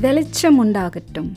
[0.00, 1.32] வெளிச்சம் உண்டாகட்டும்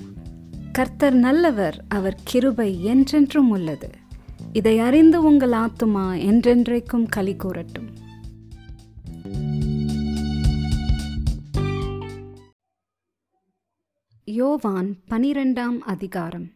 [0.71, 3.89] கர்த்தர் நல்லவர் அவர் கிருபை என்றென்றும் உள்ளது.
[4.54, 7.87] இதை அறிந்து உங்கள் ஆத்துமா என்றென்றைக்கும் களி கூறட்டும்.
[14.24, 16.48] யோவான் பனிரெண்டாம் அதிகாரம்.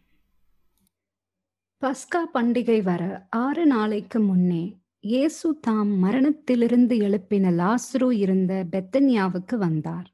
[1.80, 10.13] பஸ்கா பண்டிகை வர ஆறு நாளைக்கு முன்னே இயேசு தாம் மரணத்திலிருந்து எழுப்பின லாசுரு இருந்த பெத்தன்யாவுக்கு வந்தார்.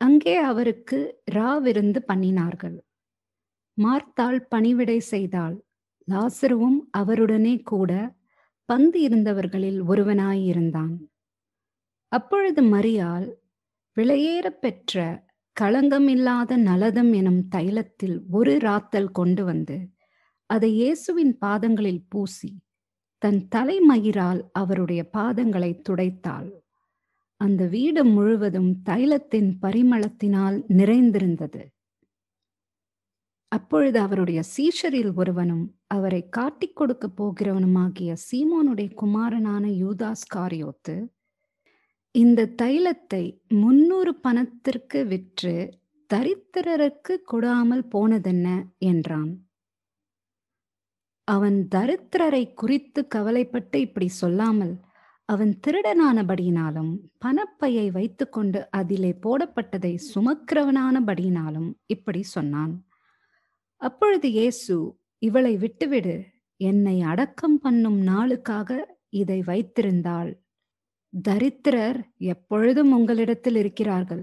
[0.00, 0.98] அங்கே அவருக்கு
[1.34, 2.76] ராவிருந்து பண்ணினார்கள்.
[3.78, 5.56] மார்த்தாள் பணிவிடை செய்தாள்.
[6.08, 7.90] லாசருவும் அவருடனே கூட
[8.68, 10.94] பந்து இருந்தவர்களில் ஒருவனாயிருந்தான்.
[12.12, 13.26] அப்பொழுது மரியாள்
[13.96, 14.96] விலையேற பெற்ற
[15.56, 19.76] களங்கமில்லாத நலதம் எனும் தைலத்தில் ஒரு ராத்தல் கொண்டு வந்து
[20.50, 22.50] அதை இயேசுவின் பாதங்களில் பூசி
[23.22, 26.48] தன் தலைமயிரால் அவருடைய பாதங்களை துடைத்தாள்.
[27.40, 31.62] அந்த வீடு முழுவதும் தைலத்தின் பரிமளத்தினால் நிறைந்திருந்தது.
[33.52, 40.94] அப்பொழுது அவருடைய சீஷரில் ஒருவனும் அவரை காட்டிக் கொடுக்க போகிறவனுமாகிய சீமோனுடைய குமாரனான யூதாஸ் காரியோத்து
[42.14, 45.54] இந்த தைலத்தை முன்னூறு பணத்திற்கு விற்று
[46.10, 48.46] தரித்திரருக்கு கொடாமல் போனதென்ன?
[48.78, 49.32] என்றான்.
[51.28, 54.72] அவன் தரித்திரரை குறித்து கவலைப்பட்டு இப்படி சொல்லாமல்
[55.32, 56.92] அவன் திருடனானபடியினாலும்
[57.24, 62.72] பணப்பையை வைத்துக்கொண்டு அதிலே போடப்பட்டதை சுமக்கிறவனானபடியினாலும் இப்படி சொன்னான்.
[63.80, 64.74] அப்பொழுது இயேசு
[65.22, 66.14] இவளை விட்டுவிடு
[66.60, 68.70] என்னை அடக்கம் பண்ணும் நாளுக்காக
[69.20, 70.30] இதை வைத்திருந்தாள்.
[71.12, 72.00] தரித்திரர்
[72.32, 74.22] எப்பொழுதும் உங்களிடத்தில் இருக்கிறார்கள்.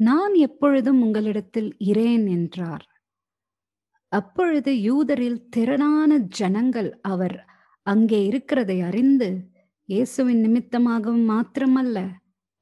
[0.00, 2.84] நான் எப்பொழுதும் உங்களிடத்தில் இரேன் என்றார்.
[4.12, 7.36] அப்பொழுது யூதரில் திரளான ஜனங்கள் அவர்
[7.86, 9.28] அங்கே இருக்கிறதை அறிந்து
[9.92, 11.98] இயேசுவின் நிமித்தமாகவும் மாத்திரமல்ல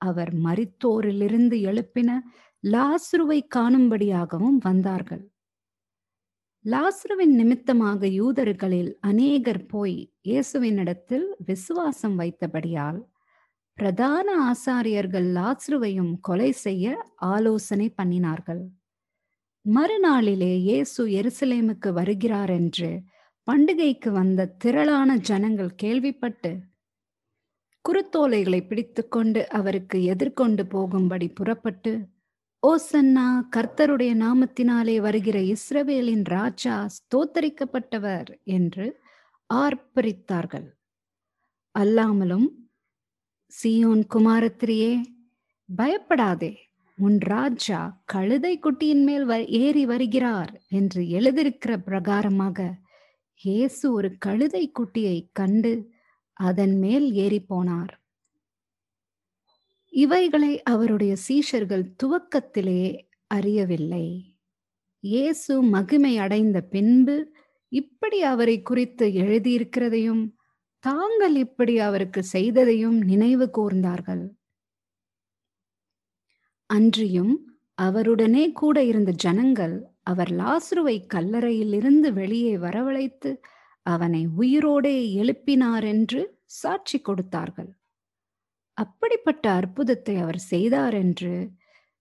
[0.00, 2.10] அவர் மரித்தோரிலிருந்து எழுப்பின
[2.64, 5.22] லாஸ்ருவை காணும்படியாகவும் வந்தார்கள்.
[6.64, 9.98] லாஸ்ருவின் நிமித்தமாக யூதர்களில் அநேகர் போய்
[10.28, 13.00] இயேசுவினிடத்தில் விசுவாசம் வைத்தபடியால்
[13.78, 16.86] பிரதான ஆசாரியர்கள் லாஸ்ருவையும் கொலை செய்ய
[17.34, 18.62] ஆலோசனை பண்ணினார்கள்.
[19.64, 22.90] மறுநாளிலே இயேசு எருசலேமுக்கு வருகிறார் என்று
[23.48, 26.52] பண்டிகைக்கு வந்த திரளான ஜனங்கள் கேள்விப்பட்டு
[27.88, 31.92] குருத்தோலைகளை பிடித்துக்கொண்டு அவருக்கு எதிர்கொண்டு போகும்படி புறப்பட்டு
[32.66, 39.00] ஓசன்னா கர்த்தருடைய நாமத்தினாலே வருகிற இஸ்ரவேலின் ராஜா ஸ்தோத்தரிக்கப்பட்டவர் என்று
[39.54, 40.68] ஆர்ப்பரித்தார்கள்.
[41.78, 42.48] அல்லாமலும்
[43.52, 45.02] சியோன் குமாரத்திரியே
[45.76, 46.52] பயப்படாதே
[46.94, 52.68] உன் ராஜா கழுதை குட்டியின் மேல் ஏறி வருகிறார் என்று எழுதியிருக்கிற பிரகாரமாக
[53.34, 55.72] இயேசு ஒரு கழுதை குட்டியை கண்டு
[56.40, 57.46] அதன் மேல் ஏறிப்போனார்.
[57.48, 57.92] போனார்
[59.92, 64.36] இவைகளை அவருடைய சீஷர்கள் துவக்கத்திலே அறியவில்லை.
[65.00, 67.32] இயேசு மகிமை அடைந்த பின்பு
[67.68, 70.32] இப்படி அவரை குறித்து எழுதியிருக்கிறதையும்
[70.78, 74.30] தாங்கள் இப்படி அவருக்கு செய்ததையும் நினைவு கூர்ந்தார்கள்.
[76.66, 83.40] அன்றியும் அவருடனே கூட இருந்த ஜனங்கள் அவர் லாசுருவை கல்லறையிலிருந்து வெளியே வரவழைத்து
[83.94, 86.20] அவனை உயிரோடே எழுப்பினார் என்று
[86.60, 87.70] சாட்சி கொடுத்தார்கள்.
[88.78, 91.32] அப்படிப்பட்ட அற்புதத்தை அவர் செய்தார் என்று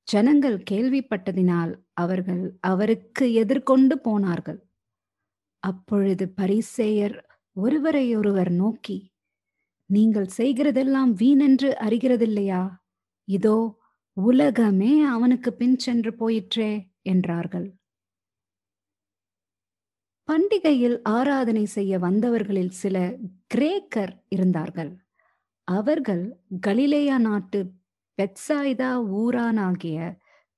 [0.07, 4.59] ஜனங்கள் கேள்விப்பட்டதினால் அவர்கள் அவருக்கு எதிர்கொண்டு போனார்கள்.
[5.63, 7.17] அப்பொழுது பரிசேயர்
[7.55, 8.97] ஒருவரையொருவர் நோக்கி
[9.89, 12.63] நீங்கள் செய்கிறதெல்லாம் வீணென்று அறிகிறதில்லையா?
[13.27, 13.57] இதோ
[14.17, 16.71] உலகமே அவனுக்கு பின் சென்று போயிற்றே
[17.03, 17.67] என்றார்கள்.
[20.29, 22.97] பண்டிகையில் ஆராதனை செய்ய வந்தவர்களில் சில
[23.53, 24.91] கிரேக்கர் இருந்தார்கள்.
[25.67, 26.23] அவர்கள்
[26.59, 27.59] கலிலேயா நாட்டு
[28.17, 28.89] பெட்சாய்தா
[29.21, 29.97] ஊரானாகிய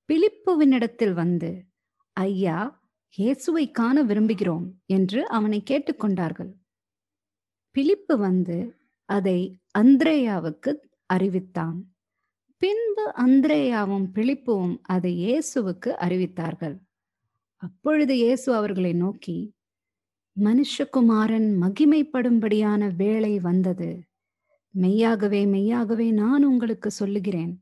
[0.08, 1.50] பிலிப்புவினிடத்தில் வந்து
[2.16, 2.58] ஐயா
[3.18, 6.52] இயேசுவை காண விரும்புகிறோம் என்று அவனை கேட்டுக்கொண்டார்கள்
[7.76, 8.58] பிலிப்பு வந்து
[9.08, 9.38] அதை
[9.78, 10.72] அந்திரேயாவுக்கு
[11.06, 11.78] அறிவித்தான்.
[12.62, 16.76] பின்பு அந்திரேயாவும் பிலிப்புவும் அதை இயேசுவுக்கு அறிவித்தார்கள்.
[17.62, 19.36] அப்பொழுது இயேசு அவர்களை நோக்கி
[20.40, 24.02] மனுஷகுமாரன் மகிமைப்படும்படியான வேளை வந்தது.
[24.70, 27.52] மெய்யாகவே மெய்யாகவே நான் உங்களுக்கு சொல்லுகிறேன்.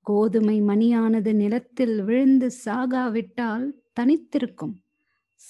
[0.00, 3.66] கோதுமை மணியானது நிலத்தில் விழுந்து சாகாவிட்டால்
[4.00, 4.74] தனித்திருக்கும்.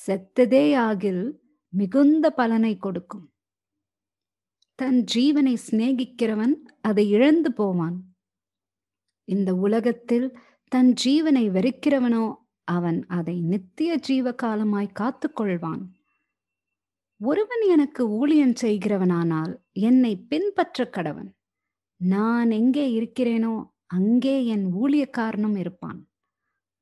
[0.06, 3.32] செத்ததே ஆகில் மிகுந்த பலனை கொடுக்கும்.
[4.74, 7.96] தன் ஜீவனை சிநேகிக்கிறவன் அதை இழந்து போவான்.
[9.24, 10.38] இந்த உலகத்தில்
[10.68, 12.34] தன் ஜீவனை வெறுக்கிறவனோ
[12.64, 15.82] அவன் அதை நித்திய ஜீவ காலமாய் காத்துக்கொள்வான்.
[17.20, 21.30] ஒருவன் எனக்கு ஊழியம் செய்கிறவனானால் என்னை பின்பற்ற கடவன்.
[21.96, 23.54] நான் எங்கே இருக்கிறேனோ
[23.86, 26.00] அங்கே என் ஊழியக்காரனும் இருப்பான்.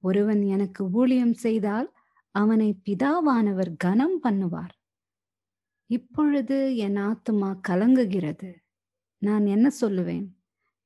[0.03, 1.89] ஒருவன் எனக்கு ஊழியம் செய்தால்
[2.35, 4.75] அவனை பிதாவானவர் கனம் பண்ணுவார்.
[5.87, 8.51] இப்பொழுது என் ஆத்துமா கலங்குகிறது.
[9.23, 10.27] நான் என்ன சொல்லுவேன்?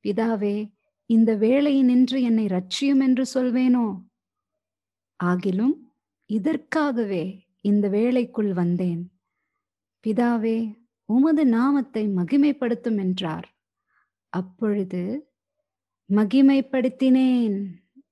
[0.05, 0.73] பிதாவே
[1.05, 3.85] இந்த வேளையினின்று என்னை ரட்சியும் என்று சொல்வேனோ?
[5.19, 5.75] ஆகிலும்
[6.29, 7.23] இதற்காகவே
[7.61, 9.01] இந்த வேளைக்குள் வந்தேன்.
[10.03, 10.57] பிதாவே
[11.05, 13.47] உமது நாமத்தை மகிமைப்படுத்தும் என்றார்.
[14.29, 15.03] அப்பொழுது
[16.09, 17.57] மகிமைப்படுத்தினேன்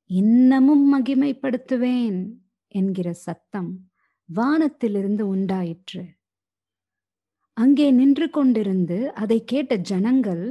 [0.08, 2.20] இன்னமும் மகிமைப்படுத்துவேன்
[2.68, 3.72] என்கிற சத்தம்
[4.30, 6.04] வானத்திலிருந்து உண்டாயிற்று.
[7.54, 10.44] அங்கே நின்று கொண்டிருந்து அதை கேட்ட ஜனங்கள்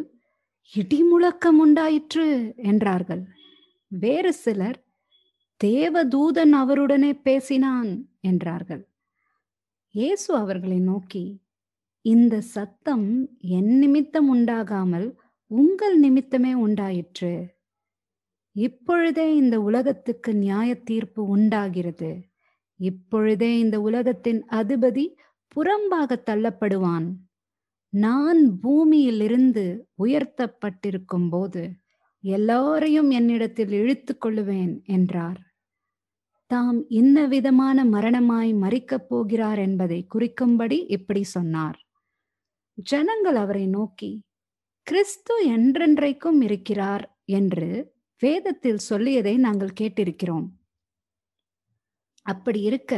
[0.74, 3.22] இடிமுழக்கம் உண்டாயிற்று என்றார்கள்.
[3.88, 4.78] வேறு சிலர்
[5.64, 7.90] தேவதூதன் அவருடனே பேசினான்
[8.20, 8.82] என்றார்கள்.
[9.94, 11.22] இயேசு அவர்களை நோக்கி
[12.02, 13.06] இந்த சத்தம்
[13.38, 15.08] என் நிமித்தம் உண்டாகாமல்
[15.46, 17.32] உங்கள் நிமித்தமே உண்டாயிற்று.
[18.52, 22.10] இப்பொழுதே இந்த உலகத்துக்கு நியாய தீர்ப்பு உண்டாகிறது.
[22.76, 25.06] இப்பொழுதே இந்த உலகத்தின் அதிபதி
[25.56, 27.08] புறம்பாக தள்ளப்படுவான்.
[27.88, 31.64] நான் பூமியிலிருந்து உயர்த்தப்பட்டிருக்கும் போது
[32.20, 35.40] எல்லோரையும் என்னிடத்தில் இழுத்து கொள்ளுவேன் என்றார்.
[36.50, 41.78] தாம் என்ன விதமான மரணமாய் மறிக்கப் போகிறார் என்பதை குறிக்கும்படி இப்படி சொன்னார்.
[42.74, 44.24] ஜனங்கள் அவரை நோக்கி
[44.86, 47.68] கிறிஸ்து என்றென்றைக்கும் இருக்கிறார் என்று
[48.22, 50.48] வேதத்தில் சொல்லியதை நாங்கள் கேட்டிருக்கிறோம்.
[52.26, 52.94] அப்படி இருக்க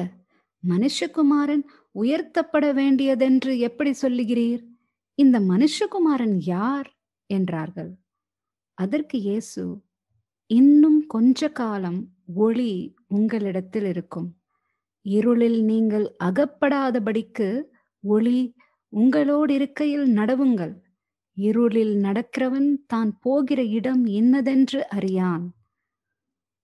[0.64, 1.64] மனுஷகுமாரன்
[1.94, 4.62] உயர்த்தப்பட வேண்டியதென்று எப்படி சொல்லுகிறீர்?
[5.14, 6.88] இந்த மனுஷகுமாரன் யார்?
[7.26, 7.93] என்றார்கள்.
[8.78, 9.64] அதற்கு இயேசு
[10.50, 12.00] இன்னும் கொஞ்ச காலம்
[12.34, 14.29] ஒளி உங்களிடத்தில் இருக்கும்.
[15.02, 17.62] இருளில் நீங்கள் அகப்படாதபடிக்கு
[18.05, 18.55] ஒளி
[18.88, 20.75] உங்களோடு இருக்கையில் நடவுங்கள்.
[21.37, 25.44] இருளில் நடக்கிறவன் தான் போகிற இடம் இன்னதென்று அறியான்.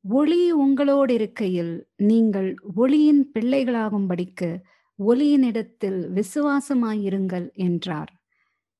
[0.05, 4.51] ஒளி உங்களோடு இருக்கையில் நீங்கள் ஒளியின் பிள்ளைகளாகும்படிக்கு
[4.99, 8.13] ஒளியினிடத்தில் விசுவாசமாயிருங்கள் என்றார்.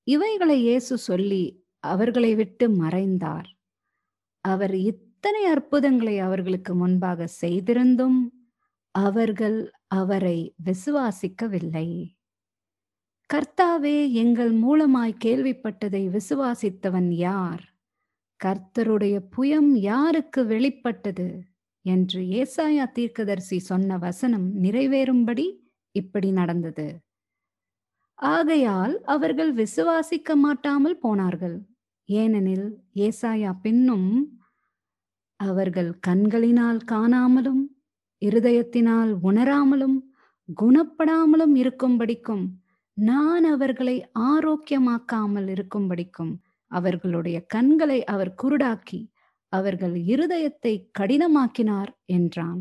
[0.05, 3.49] இவைகளை இயேசு சொல்லி அவர்களை விட்டு மறைந்தார்.
[4.41, 4.75] அவர்
[5.21, 8.19] இத்தனை அற்புதங்களை அவர்களுக்கு முன்பாக செய்திருந்தும்
[8.91, 11.89] அவர்கள் அவரை விசுவாசிக்கவில்லை.
[13.31, 17.65] கர்த்தாவே எங்கள் மூலமாய் கேள்விப்பட்டதை விசுவாசித்தவன் யார்?
[18.41, 21.29] கர்த்தருடைய புயம் யாருக்கு வெளிப்பட்டது?
[21.83, 25.47] என்று ஏசாயா தீர்க்கதரிசி சொன்ன வசனம் நிறைவேறும்படி
[25.95, 26.89] இப்படி நடந்தது.
[28.15, 31.59] ஆகையால் அவர்கள் விசுவாசிக்க மாட்டாமல் போனார்கள்.
[32.05, 34.11] ஏனெனில் ஏசாயா பின்னும்
[35.41, 37.63] அவர்கள் கண்களினால் காணாமலும்
[38.23, 39.99] இருதயத்தினால் உணராமலும்
[40.61, 42.45] குணப்படாமலும் இருக்கும்படிக்கும்
[42.93, 46.37] நான் அவர்களை ஆரோக்கியமாக்காமல் இருக்கும்படிக்கும்
[46.67, 49.01] அவர்களுடைய கண்களை அவர் குருடாக்கி
[49.49, 52.61] அவர்கள் இருதயத்தை கடினமாக்கினார் என்றான்.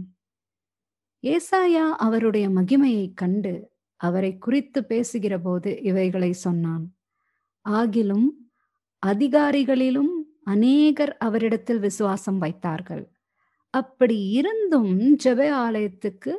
[1.23, 6.85] ஏசாயா அவருடைய மகிமையைக் கண்டு அவரை குறித்து பேசுகிற போது இவைகளை சொன்னான்.
[7.65, 8.27] ஆகிலும்
[9.03, 10.13] அதிகாரிகளிலும்
[10.47, 13.05] அநேகர் அவரிடத்தில் விசுவாசம் வைத்தார்கள்.
[13.73, 16.33] அப்படி இருந்தும் ஜெப ஆலயத்துக்கு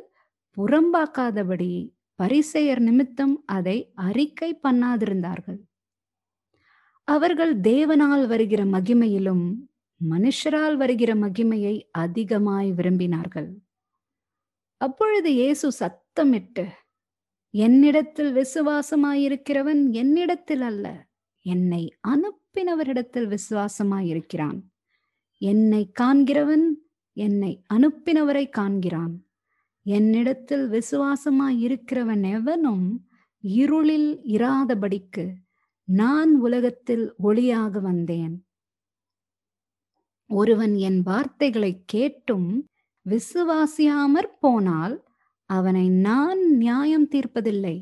[0.57, 1.71] புறம்பாக்காதபடி
[2.19, 3.77] பரிசெயர் நிமித்தம் அதை
[4.07, 5.59] அறிக்கை பண்ணாதிருந்தார்கள்.
[7.07, 9.45] அவர்கள் தேவனால் வருகிற மகிமையிலும்
[10.01, 13.49] மனுஷரால் வருகிற மகிமையை அதிகமாய் விரும்பினார்கள்.
[14.81, 16.65] அப்பொழுது இயேசு சத்தமிட்டு
[17.53, 20.85] என்னிடத்தில் விசுவாசமாயிருக்கிறவன் என்னிடத்தில் அல்ல
[21.45, 21.83] என்னை
[22.55, 24.59] அனுப்பினவரிடத்தில் விசுவாசமாயிருக்கிறான்.
[25.41, 26.65] என்னை காண்கிறவன்
[27.17, 29.13] என்னை அனுப்பினவரை காண்கிறான்.
[29.85, 32.87] என்னிடத்தில் விசுவாசமாயிருக்கிறவன் எவனும்
[33.43, 35.25] இருளில் இராதபடிக்கு
[35.87, 38.35] நான் உலகத்தில் ஒளியாக வந்தேன்.
[40.29, 42.49] ஒருவன் என் வார்த்தைகளை கேட்டும்
[43.05, 44.95] விசுவாசியாமற் போனால்
[45.49, 47.77] அவனை நான் நியாயம் தீர்ப்பதில்லை.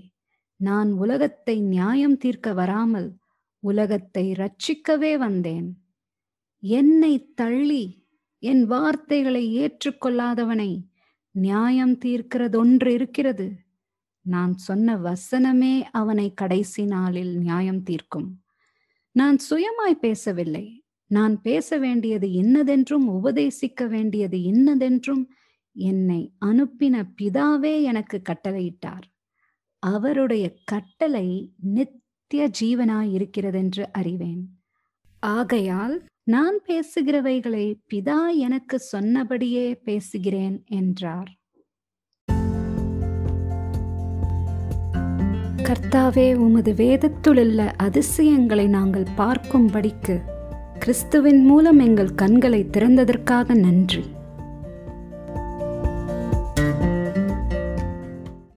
[0.60, 3.10] நான் உலகத்தை நியாயம் தீர்க்க வராமல்
[3.60, 5.78] உலகத்தை ரட்சிக்கவே வந்தேன்.
[6.60, 8.06] என்னை தள்ளி
[8.40, 10.84] என் வார்த்தைகளை ஏற்றுக்கொள்ளாதவனை
[11.32, 13.58] நியாயம் தீர்க்கிறதொன்று இருக்கிறது.
[14.22, 18.42] நான் சொன்ன வசனமே அவனை கடைசி நாளில் நியாயம் தீர்க்கும்.
[19.12, 20.84] நான் சுயமாய் பேசவில்லை.
[21.06, 25.26] நான் பேச வேண்டியது இன்னதென்றும் உபதேசிக்க வேண்டியது இன்னதென்றும்
[25.72, 29.04] என்னை அனுப்பின பிதாவே எனக்கு கட்டளையிட்டார்.
[29.80, 31.54] அவருடைய கட்டளை
[32.30, 34.60] நித்திய ஜீவனாய் இருக்கிறதென்று அறிவேன்.
[35.20, 41.32] ஆகையால் நான் பேசுகிறவைகளை பிதா எனக்கு சொன்னபடியே பேசுகிறேன் என்றார்.
[45.64, 50.22] கர்த்தாவே உமது வேதத்துள்ள அதிசயங்களை நாங்கள் பார்க்கும்படிக்கு
[50.80, 54.06] கிறிஸ்துவின் மூலம் எங்கள் கண்களை திறந்ததற்காக நன்றி.